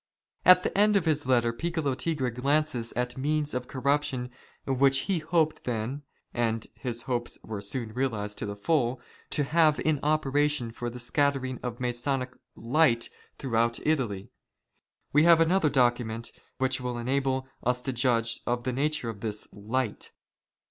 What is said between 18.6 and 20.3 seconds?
the nature of this" light."